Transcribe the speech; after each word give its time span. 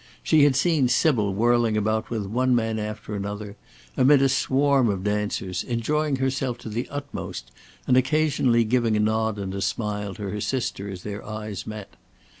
She 0.23 0.45
had 0.45 0.55
seen 0.55 0.87
Sybil 0.87 1.31
whirling 1.31 1.77
about 1.77 2.09
with 2.09 2.25
one 2.25 2.55
man 2.55 2.79
after 2.79 3.13
another, 3.15 3.55
amid 3.95 4.23
a 4.23 4.29
swarm 4.29 4.89
of 4.89 5.03
dancers, 5.03 5.63
enjoying 5.63 6.15
herself 6.15 6.57
to 6.65 6.69
the 6.69 6.89
utmost 6.89 7.51
and 7.85 7.95
occasionally 7.95 8.63
giving 8.63 8.97
a 8.97 8.99
nod 8.99 9.37
and 9.37 9.53
a 9.53 9.61
smile 9.61 10.15
to 10.15 10.23
her 10.31 10.41
sister 10.41 10.89
as 10.89 11.03
their 11.03 11.23
eyes 11.23 11.67
met. 11.67 11.97